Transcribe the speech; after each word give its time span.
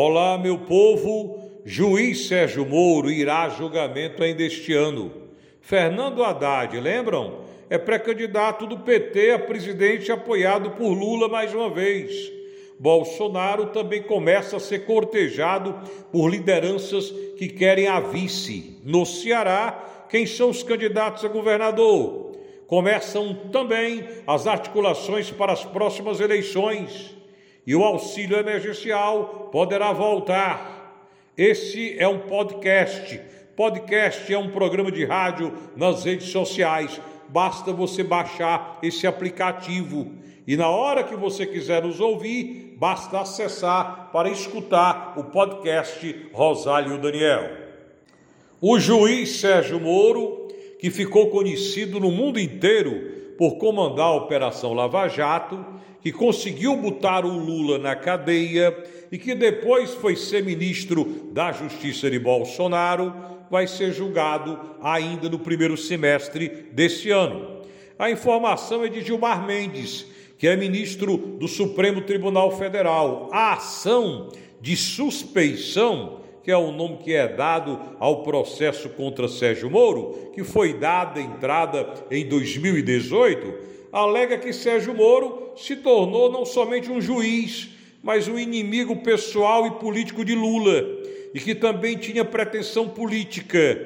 Olá, 0.00 0.38
meu 0.38 0.58
povo. 0.58 1.40
Juiz 1.64 2.28
Sérgio 2.28 2.64
Moro 2.64 3.10
irá 3.10 3.42
a 3.42 3.48
julgamento 3.48 4.22
ainda 4.22 4.44
este 4.44 4.72
ano. 4.72 5.10
Fernando 5.60 6.22
Haddad, 6.22 6.78
lembram? 6.78 7.40
É 7.68 7.76
pré-candidato 7.76 8.64
do 8.64 8.78
PT 8.78 9.32
a 9.32 9.40
presidente 9.40 10.12
apoiado 10.12 10.70
por 10.70 10.92
Lula 10.92 11.26
mais 11.26 11.52
uma 11.52 11.68
vez. 11.68 12.30
Bolsonaro 12.78 13.70
também 13.70 14.00
começa 14.00 14.58
a 14.58 14.60
ser 14.60 14.86
cortejado 14.86 15.74
por 16.12 16.28
lideranças 16.28 17.10
que 17.36 17.48
querem 17.48 17.88
a 17.88 17.98
vice. 17.98 18.80
No 18.84 19.04
Ceará, 19.04 20.06
quem 20.08 20.26
são 20.26 20.50
os 20.50 20.62
candidatos 20.62 21.24
a 21.24 21.28
governador? 21.28 22.36
Começam 22.68 23.34
também 23.50 24.06
as 24.28 24.46
articulações 24.46 25.32
para 25.32 25.52
as 25.52 25.64
próximas 25.64 26.20
eleições 26.20 27.17
e 27.68 27.76
o 27.76 27.84
auxílio 27.84 28.38
emergencial 28.38 29.50
poderá 29.52 29.92
voltar. 29.92 31.04
Esse 31.36 31.98
é 31.98 32.08
um 32.08 32.20
podcast. 32.20 33.20
Podcast 33.54 34.32
é 34.32 34.38
um 34.38 34.50
programa 34.50 34.90
de 34.90 35.04
rádio 35.04 35.52
nas 35.76 36.02
redes 36.02 36.30
sociais. 36.30 36.98
Basta 37.28 37.70
você 37.70 38.02
baixar 38.02 38.78
esse 38.82 39.06
aplicativo 39.06 40.10
e 40.46 40.56
na 40.56 40.70
hora 40.70 41.04
que 41.04 41.14
você 41.14 41.44
quiser 41.44 41.82
nos 41.82 42.00
ouvir, 42.00 42.74
basta 42.78 43.20
acessar 43.20 44.08
para 44.14 44.30
escutar 44.30 45.12
o 45.18 45.24
podcast 45.24 46.30
Rosário 46.32 46.96
Daniel. 46.96 47.50
O 48.62 48.78
juiz 48.78 49.40
Sérgio 49.40 49.78
Moro, 49.78 50.48
que 50.80 50.88
ficou 50.88 51.28
conhecido 51.28 52.00
no 52.00 52.10
mundo 52.10 52.40
inteiro 52.40 53.27
por 53.38 53.52
comandar 53.56 54.06
a 54.06 54.14
Operação 54.16 54.74
Lava 54.74 55.06
Jato, 55.06 55.64
que 56.02 56.10
conseguiu 56.10 56.76
botar 56.76 57.24
o 57.24 57.38
Lula 57.38 57.78
na 57.78 57.94
cadeia 57.94 58.76
e 59.12 59.16
que 59.16 59.32
depois 59.32 59.94
foi 59.94 60.16
ser 60.16 60.44
ministro 60.44 61.30
da 61.32 61.52
Justiça 61.52 62.10
de 62.10 62.18
Bolsonaro, 62.18 63.14
vai 63.48 63.68
ser 63.68 63.92
julgado 63.92 64.58
ainda 64.82 65.28
no 65.28 65.38
primeiro 65.38 65.76
semestre 65.76 66.48
deste 66.72 67.10
ano. 67.10 67.62
A 67.96 68.10
informação 68.10 68.84
é 68.84 68.88
de 68.88 69.02
Gilmar 69.02 69.46
Mendes, 69.46 70.06
que 70.36 70.48
é 70.48 70.56
ministro 70.56 71.16
do 71.16 71.46
Supremo 71.46 72.00
Tribunal 72.00 72.50
Federal. 72.58 73.28
A 73.32 73.54
ação 73.54 74.30
de 74.60 74.76
suspeição, 74.76 76.17
que 76.48 76.52
é 76.52 76.56
o 76.56 76.72
nome 76.72 76.96
que 76.96 77.12
é 77.12 77.28
dado 77.28 77.78
ao 77.98 78.22
processo 78.22 78.88
contra 78.88 79.28
Sérgio 79.28 79.68
Moro, 79.68 80.30
que 80.32 80.42
foi 80.42 80.72
dada 80.72 81.20
entrada 81.20 81.92
em 82.10 82.26
2018, 82.26 83.52
alega 83.92 84.38
que 84.38 84.50
Sérgio 84.50 84.94
Moro 84.94 85.52
se 85.54 85.76
tornou 85.76 86.32
não 86.32 86.46
somente 86.46 86.90
um 86.90 87.02
juiz, 87.02 87.68
mas 88.02 88.28
um 88.28 88.38
inimigo 88.38 88.96
pessoal 88.96 89.66
e 89.66 89.72
político 89.72 90.24
de 90.24 90.34
Lula 90.34 90.86
e 91.34 91.38
que 91.38 91.54
também 91.54 91.98
tinha 91.98 92.24
pretensão 92.24 92.88
política. 92.88 93.78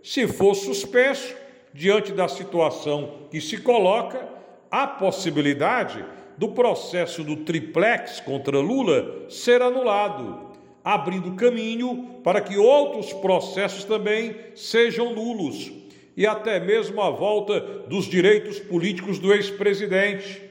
Se 0.00 0.28
for 0.28 0.54
suspenso, 0.54 1.34
diante 1.72 2.12
da 2.12 2.28
situação 2.28 3.26
que 3.28 3.40
se 3.40 3.56
coloca, 3.56 4.24
há 4.70 4.86
possibilidade 4.86 6.04
do 6.38 6.50
processo 6.50 7.24
do 7.24 7.38
triplex 7.38 8.20
contra 8.20 8.60
Lula 8.60 9.28
ser 9.28 9.60
anulado, 9.60 10.53
abrindo 10.84 11.32
caminho 11.32 12.20
para 12.22 12.42
que 12.42 12.58
outros 12.58 13.12
processos 13.14 13.84
também 13.84 14.36
sejam 14.54 15.14
nulos 15.14 15.72
e 16.16 16.26
até 16.26 16.60
mesmo 16.60 17.00
a 17.00 17.10
volta 17.10 17.60
dos 17.88 18.04
direitos 18.04 18.60
políticos 18.60 19.18
do 19.18 19.32
ex-presidente. 19.32 20.42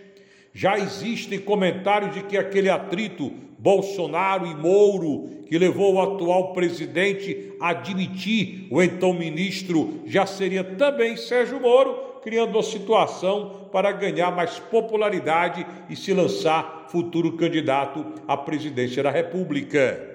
Já 0.53 0.77
existem 0.77 1.39
comentários 1.39 2.13
de 2.13 2.23
que 2.23 2.37
aquele 2.37 2.69
atrito 2.69 3.31
Bolsonaro 3.57 4.45
e 4.45 4.53
Mouro, 4.53 5.45
que 5.47 5.57
levou 5.57 5.93
o 5.93 6.01
atual 6.01 6.51
presidente 6.51 7.53
a 7.59 7.69
admitir 7.69 8.67
o 8.69 8.81
então 8.81 9.13
ministro, 9.13 10.01
já 10.05 10.25
seria 10.25 10.63
também 10.63 11.15
Sérgio 11.15 11.61
Moro, 11.61 12.19
criando 12.21 12.55
uma 12.55 12.63
situação 12.63 13.69
para 13.71 13.91
ganhar 13.91 14.31
mais 14.31 14.59
popularidade 14.59 15.65
e 15.89 15.95
se 15.95 16.13
lançar 16.13 16.87
futuro 16.89 17.33
candidato 17.33 18.05
à 18.27 18.35
presidência 18.35 19.01
da 19.01 19.11
República. 19.11 20.12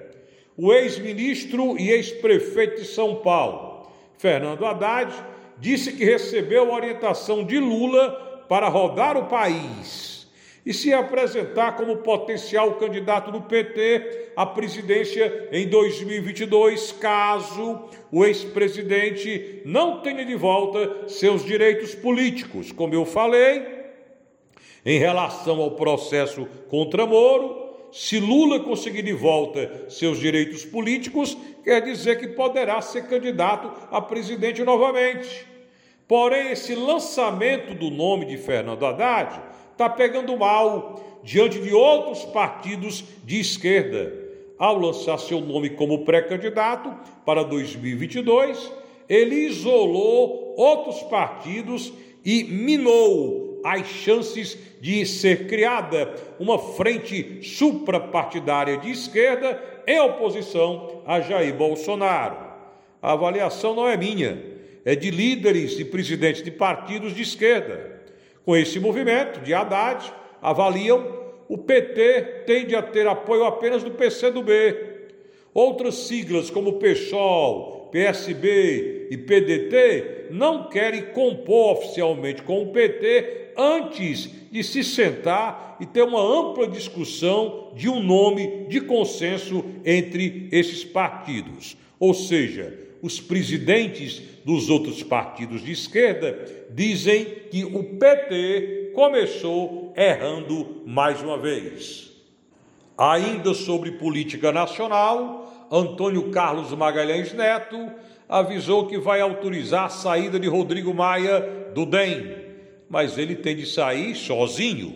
O 0.61 0.73
ex-ministro 0.73 1.79
e 1.79 1.89
ex-prefeito 1.89 2.81
de 2.81 2.85
São 2.85 3.15
Paulo, 3.15 3.89
Fernando 4.17 4.65
Haddad, 4.65 5.09
disse 5.57 5.93
que 5.93 6.03
recebeu 6.03 6.73
orientação 6.73 7.45
de 7.45 7.57
Lula 7.57 8.43
para 8.49 8.67
rodar 8.67 9.15
o 9.15 9.27
país 9.27 10.27
e 10.65 10.73
se 10.73 10.91
apresentar 10.91 11.77
como 11.77 11.99
potencial 11.99 12.73
candidato 12.73 13.31
do 13.31 13.39
PT 13.39 14.31
à 14.35 14.45
presidência 14.45 15.47
em 15.49 15.65
2022, 15.65 16.91
caso 16.91 17.85
o 18.11 18.25
ex-presidente 18.25 19.61
não 19.63 20.01
tenha 20.01 20.25
de 20.25 20.35
volta 20.35 21.07
seus 21.07 21.45
direitos 21.45 21.95
políticos. 21.95 22.73
Como 22.73 22.93
eu 22.93 23.05
falei, 23.05 23.65
em 24.85 24.99
relação 24.99 25.61
ao 25.61 25.71
processo 25.71 26.45
contra 26.67 27.05
Moro, 27.05 27.68
se 27.91 28.19
Lula 28.19 28.59
conseguir 28.59 29.01
de 29.01 29.13
volta 29.13 29.89
seus 29.89 30.19
direitos 30.19 30.65
políticos, 30.65 31.37
quer 31.63 31.81
dizer 31.81 32.19
que 32.19 32.27
poderá 32.27 32.81
ser 32.81 33.07
candidato 33.07 33.71
a 33.91 34.01
presidente 34.01 34.63
novamente. 34.63 35.47
Porém, 36.07 36.51
esse 36.51 36.73
lançamento 36.75 37.73
do 37.73 37.89
nome 37.89 38.25
de 38.25 38.37
Fernando 38.37 38.85
Haddad 38.85 39.39
está 39.71 39.89
pegando 39.89 40.35
mal 40.37 41.19
diante 41.23 41.59
de 41.59 41.73
outros 41.73 42.25
partidos 42.25 43.03
de 43.23 43.39
esquerda. 43.39 44.27
Ao 44.57 44.77
lançar 44.77 45.17
seu 45.17 45.39
nome 45.39 45.69
como 45.69 46.03
pré-candidato 46.03 46.93
para 47.25 47.43
2022, 47.43 48.71
ele 49.07 49.35
isolou 49.47 50.53
outros 50.57 51.01
partidos 51.03 51.93
e 52.25 52.43
minou 52.43 53.48
as 53.63 53.87
chances 53.87 54.57
de 54.79 55.05
ser 55.05 55.47
criada 55.47 56.13
uma 56.39 56.57
frente 56.57 57.41
suprapartidária 57.43 58.77
de 58.77 58.91
esquerda 58.91 59.61
em 59.85 59.99
oposição 59.99 61.01
a 61.05 61.19
Jair 61.21 61.53
Bolsonaro. 61.53 62.37
A 63.01 63.13
avaliação 63.13 63.75
não 63.75 63.87
é 63.87 63.97
minha 63.97 64.59
é 64.85 64.95
de 64.95 65.11
líderes 65.11 65.79
e 65.79 65.85
presidentes 65.85 66.41
de 66.41 66.51
partidos 66.51 67.13
de 67.13 67.21
esquerda. 67.21 68.01
Com 68.45 68.55
esse 68.55 68.79
movimento 68.79 69.39
de 69.41 69.53
Haddad, 69.53 70.11
avaliam 70.41 71.19
o 71.47 71.57
PT 71.57 72.43
tende 72.45 72.75
a 72.75 72.81
ter 72.81 73.07
apoio 73.07 73.43
apenas 73.43 73.83
do 73.83 73.91
PCdoB. 73.91 74.51
Outras 75.53 75.95
siglas 75.95 76.49
como 76.49 76.79
PSOL, 76.79 77.89
PSB 77.91 78.98
e 79.09 79.17
PDT 79.17 80.27
não 80.31 80.69
querem 80.69 81.07
compor 81.07 81.77
oficialmente 81.77 82.41
com 82.43 82.63
o 82.63 82.71
PT 82.71 83.53
antes 83.57 84.29
de 84.51 84.63
se 84.63 84.83
sentar 84.83 85.77
e 85.79 85.85
ter 85.85 86.03
uma 86.03 86.21
ampla 86.21 86.67
discussão 86.67 87.71
de 87.75 87.89
um 87.89 88.01
nome 88.01 88.67
de 88.67 88.81
consenso 88.81 89.63
entre 89.83 90.47
esses 90.51 90.83
partidos. 90.83 91.75
Ou 91.99 92.13
seja, 92.13 92.77
os 93.01 93.19
presidentes 93.19 94.21
dos 94.45 94.69
outros 94.69 95.03
partidos 95.03 95.63
de 95.63 95.71
esquerda 95.71 96.67
dizem 96.69 97.25
que 97.49 97.63
o 97.63 97.83
PT 97.97 98.91
começou 98.93 99.93
errando 99.95 100.83
mais 100.85 101.21
uma 101.21 101.37
vez. 101.37 102.11
Ainda 102.97 103.53
sobre 103.53 103.93
política 103.93 104.51
nacional, 104.51 105.67
Antônio 105.71 106.31
Carlos 106.31 106.73
Magalhães 106.73 107.33
Neto 107.33 107.77
avisou 108.29 108.85
que 108.85 108.99
vai 108.99 109.19
autorizar 109.19 109.85
a 109.85 109.89
saída 109.89 110.39
de 110.39 110.47
Rodrigo 110.47 110.93
Maia 110.93 111.41
do 111.73 111.83
DEM, 111.83 112.35
mas 112.87 113.17
ele 113.17 113.35
tem 113.35 113.55
de 113.55 113.65
sair 113.65 114.15
sozinho. 114.15 114.95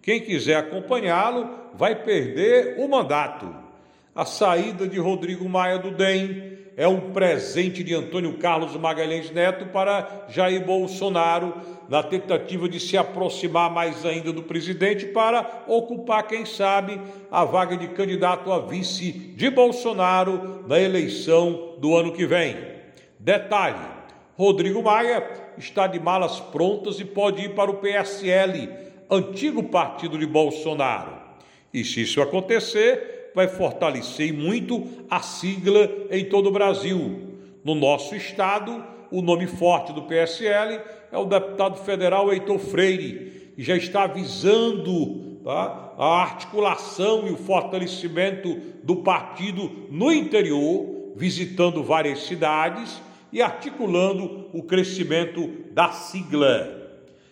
Quem 0.00 0.22
quiser 0.22 0.56
acompanhá-lo 0.56 1.50
vai 1.74 1.94
perder 1.94 2.76
o 2.78 2.88
mandato. 2.88 3.54
A 4.14 4.24
saída 4.24 4.88
de 4.88 4.98
Rodrigo 4.98 5.46
Maia 5.46 5.78
do 5.78 5.90
DEM 5.90 6.58
é 6.76 6.88
um 6.88 7.12
presente 7.12 7.84
de 7.84 7.94
Antônio 7.94 8.38
Carlos 8.38 8.74
Magalhães 8.74 9.30
Neto 9.30 9.66
para 9.66 10.26
Jair 10.30 10.64
Bolsonaro, 10.64 11.54
na 11.90 12.04
tentativa 12.04 12.68
de 12.68 12.78
se 12.78 12.96
aproximar 12.96 13.68
mais 13.68 14.06
ainda 14.06 14.32
do 14.32 14.44
presidente 14.44 15.06
para 15.06 15.64
ocupar, 15.66 16.24
quem 16.24 16.46
sabe, 16.46 17.00
a 17.28 17.44
vaga 17.44 17.76
de 17.76 17.88
candidato 17.88 18.52
a 18.52 18.60
vice 18.60 19.10
de 19.10 19.50
Bolsonaro 19.50 20.64
na 20.68 20.78
eleição 20.78 21.74
do 21.80 21.96
ano 21.96 22.12
que 22.12 22.24
vem. 22.24 22.56
Detalhe: 23.18 23.84
Rodrigo 24.36 24.80
Maia 24.80 25.52
está 25.58 25.88
de 25.88 25.98
malas 25.98 26.38
prontas 26.38 27.00
e 27.00 27.04
pode 27.04 27.42
ir 27.42 27.56
para 27.56 27.72
o 27.72 27.78
PSL, 27.78 28.68
antigo 29.10 29.64
partido 29.64 30.16
de 30.16 30.26
Bolsonaro. 30.26 31.18
E 31.74 31.84
se 31.84 32.02
isso 32.02 32.22
acontecer, 32.22 33.32
vai 33.34 33.48
fortalecer 33.48 34.32
muito 34.32 34.86
a 35.10 35.20
sigla 35.20 35.90
em 36.08 36.24
todo 36.24 36.50
o 36.50 36.52
Brasil. 36.52 37.36
No 37.64 37.74
nosso 37.74 38.14
estado, 38.14 38.84
o 39.10 39.22
nome 39.22 39.46
forte 39.46 39.92
do 39.92 40.02
PSL 40.02 40.80
é 41.10 41.18
o 41.18 41.24
deputado 41.24 41.76
federal 41.78 42.32
Heitor 42.32 42.58
Freire, 42.58 43.52
que 43.56 43.62
já 43.62 43.76
está 43.76 44.04
avisando 44.04 45.40
tá, 45.44 45.92
a 45.98 46.22
articulação 46.22 47.26
e 47.26 47.30
o 47.30 47.36
fortalecimento 47.36 48.56
do 48.82 48.96
partido 48.96 49.88
no 49.90 50.12
interior, 50.12 51.12
visitando 51.16 51.82
várias 51.82 52.20
cidades 52.22 53.02
e 53.32 53.42
articulando 53.42 54.46
o 54.52 54.62
crescimento 54.62 55.48
da 55.72 55.90
sigla. 55.92 56.78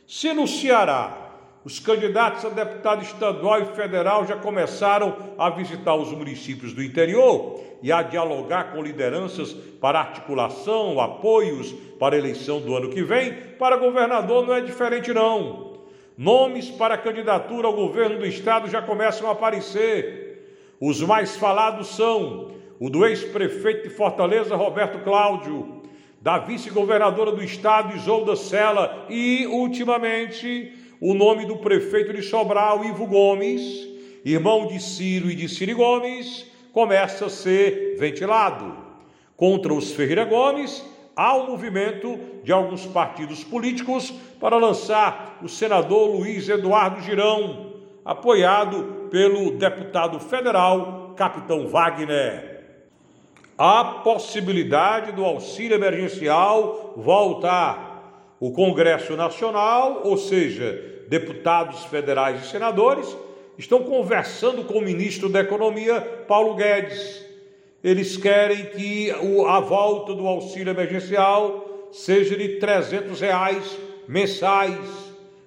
Se 0.07 0.33
no 0.33 0.47
Ceará 0.47 1.28
os 1.69 1.79
candidatos 1.79 2.47
a 2.47 2.49
deputado 2.49 3.03
estadual 3.03 3.61
e 3.61 3.67
federal 3.67 4.27
já 4.27 4.37
começaram 4.37 5.15
a 5.37 5.51
visitar 5.51 5.95
os 5.97 6.11
municípios 6.13 6.73
do 6.73 6.83
interior 6.83 7.61
e 7.83 7.93
a 7.93 8.01
dialogar 8.01 8.73
com 8.73 8.83
lideranças 8.83 9.53
para 9.53 9.99
articulação, 10.01 10.99
apoios 10.99 11.73
para 11.99 12.15
a 12.17 12.19
eleição 12.19 12.59
do 12.59 12.75
ano 12.75 12.89
que 12.89 13.03
vem. 13.03 13.35
Para 13.59 13.77
governador 13.77 14.47
não 14.47 14.55
é 14.55 14.63
diferente 14.63 15.13
não. 15.13 15.75
Nomes 16.17 16.71
para 16.71 16.97
candidatura 16.97 17.67
ao 17.67 17.75
governo 17.75 18.19
do 18.19 18.25
estado 18.25 18.71
já 18.71 18.81
começam 18.81 19.29
a 19.29 19.33
aparecer. 19.33 20.73
Os 20.81 21.03
mais 21.03 21.37
falados 21.37 21.89
são 21.89 22.51
o 22.81 22.89
do 22.89 23.05
ex-prefeito 23.05 23.87
de 23.87 23.95
Fortaleza, 23.95 24.57
Roberto 24.57 25.05
Cláudio, 25.05 25.83
da 26.19 26.39
vice-governadora 26.39 27.31
do 27.31 27.45
estado, 27.45 27.95
Isolda 27.95 28.37
Sela, 28.37 29.05
e, 29.11 29.47
ultimamente, 29.47 30.88
o 31.01 31.15
nome 31.15 31.47
do 31.47 31.57
prefeito 31.57 32.13
de 32.13 32.23
Sobral, 32.23 32.85
Ivo 32.85 33.07
Gomes, 33.07 33.87
irmão 34.25 34.67
de 34.67 34.83
Ciro 34.83 35.31
e 35.31 35.35
de 35.35 35.49
Ciro 35.49 35.77
Gomes, 35.77 36.47
começa 36.73 37.27
a 37.27 37.31
ser 37.31 37.97
ventilado. 37.99 38.77
Contra 39.37 39.73
os 39.73 39.93
Ferreira 39.93 40.25
Gomes, 40.25 40.85
há 41.15 41.37
o 41.37 41.45
um 41.45 41.51
movimento 41.51 42.19
de 42.43 42.53
alguns 42.53 42.85
partidos 42.85 43.45
políticos 43.45 44.13
para 44.41 44.57
lançar 44.57 45.39
o 45.43 45.49
senador 45.49 46.17
Luiz 46.17 46.49
Eduardo 46.49 47.01
Girão, 47.01 47.75
apoiado 48.05 49.09
pelo 49.11 49.53
deputado 49.53 50.19
federal 50.19 51.15
Capitão 51.17 51.69
Wagner. 51.69 52.59
Há 53.57 53.85
possibilidade 54.05 55.13
do 55.13 55.25
auxílio 55.25 55.77
emergencial 55.77 56.95
voltar 56.97 57.88
o 58.41 58.53
Congresso 58.53 59.17
Nacional, 59.17 60.03
ou 60.05 60.17
seja, 60.17 61.05
deputados 61.09 61.85
federais 61.85 62.45
e 62.45 62.51
senadores, 62.51 63.17
estão 63.57 63.83
conversando 63.83 64.65
com 64.65 64.79
o 64.79 64.83
ministro 64.83 65.29
da 65.29 65.41
Economia, 65.41 66.01
Paulo 66.01 66.55
Guedes. 66.55 67.25
Eles 67.83 68.17
querem 68.17 68.67
que 68.67 69.11
a 69.47 69.61
volta 69.61 70.15
do 70.15 70.27
auxílio 70.27 70.71
emergencial 70.71 71.89
seja 71.91 72.37
de 72.37 72.61
300 72.61 73.21
reais 73.21 73.77
mensais, 74.07 74.79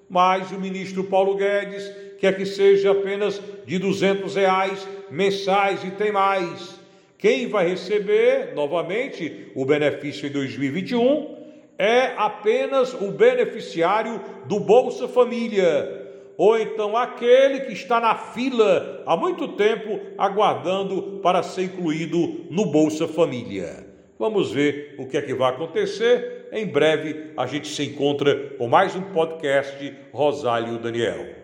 mas 0.10 0.52
o 0.52 0.60
ministro 0.60 1.06
Paulo 1.06 1.36
Guedes 1.36 1.90
quer 2.20 2.36
que 2.36 2.46
seja 2.46 2.92
apenas 2.92 3.42
de 3.66 3.80
200 3.80 4.36
reais 4.36 4.88
mensais 5.10 5.84
e 5.84 5.92
tem 5.92 6.12
mais. 6.12 6.80
Quem 7.18 7.48
vai 7.48 7.70
receber 7.70 8.54
novamente 8.54 9.52
o 9.56 9.66
benefício 9.66 10.28
em 10.28 10.32
2021 10.32 11.41
é 11.82 12.14
apenas 12.16 12.94
o 12.94 13.12
beneficiário 13.12 14.22
do 14.46 14.60
Bolsa 14.60 15.08
Família, 15.08 16.00
ou 16.38 16.56
então 16.56 16.96
aquele 16.96 17.62
que 17.62 17.74
está 17.74 18.00
na 18.00 18.14
fila 18.14 19.02
há 19.04 19.18
muito 19.18 19.48
tempo 19.48 20.00
aguardando 20.16 21.20
para 21.24 21.42
ser 21.42 21.64
incluído 21.64 22.46
no 22.52 22.68
Bolsa 22.68 23.08
Família. 23.08 23.88
Vamos 24.20 24.52
ver 24.52 24.94
o 25.00 25.08
que 25.08 25.18
é 25.18 25.24
que 25.24 25.34
vai 25.34 25.50
acontecer. 25.50 26.50
Em 26.52 26.68
breve 26.68 27.32
a 27.36 27.48
gente 27.48 27.68
se 27.68 27.84
encontra 27.84 28.52
com 28.60 28.68
mais 28.68 28.96
um 28.96 29.02
podcast 29.02 29.98
Rosário 30.14 30.78
Daniel. 30.78 31.41